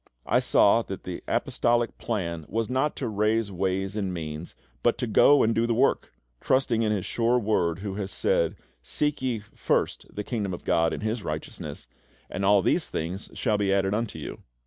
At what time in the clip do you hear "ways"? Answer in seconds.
3.51-3.95